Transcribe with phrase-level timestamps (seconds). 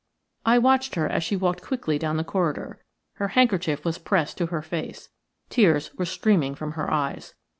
[0.47, 2.83] I watched her as she walked quickly down the corridor.
[3.17, 5.09] Her handkerchief was pressed to her face;
[5.51, 7.35] tears were streaming from her eyes.